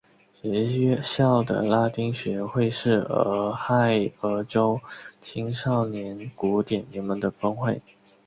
[0.41, 4.81] 学校的拉丁学会是俄亥俄州
[5.21, 7.79] 青少年古典联盟的分会。